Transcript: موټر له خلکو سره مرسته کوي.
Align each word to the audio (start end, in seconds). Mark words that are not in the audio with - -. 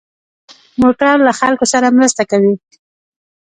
موټر 0.81 1.15
له 1.27 1.31
خلکو 1.39 1.65
سره 1.73 1.95
مرسته 1.97 2.23
کوي. 2.31 2.53